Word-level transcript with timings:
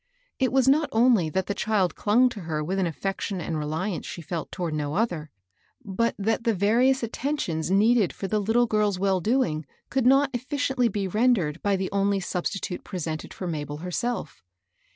It 0.39 0.51
was 0.51 0.67
not 0.67 0.89
only 0.91 1.29
that 1.29 1.45
the 1.45 1.53
child 1.53 1.93
clung 1.93 2.27
to 2.29 2.39
her 2.39 2.63
with 2.63 2.79
an 2.79 2.87
affection 2.87 3.39
and 3.39 3.55
reliance 3.55 4.07
she 4.07 4.23
felt 4.23 4.51
toward 4.51 4.73
no 4.73 4.95
other, 4.95 5.29
but 5.85 6.15
that 6.17 6.43
the 6.43 6.55
various 6.55 7.03
attentions 7.03 7.69
needed 7.69 8.11
for 8.11 8.27
the 8.27 8.39
little 8.41 8.67
girPs 8.67 8.97
well 8.97 9.19
doing 9.21 9.63
could 9.91 10.07
not 10.07 10.31
efficiently 10.33 10.87
be 10.87 11.07
rendered 11.07 11.61
by 11.61 11.75
the 11.75 11.91
only 11.91 12.19
substitute 12.19 12.83
presented 12.83 13.31
for 13.31 13.45
Mabel 13.45 13.77
herself. 13.77 14.41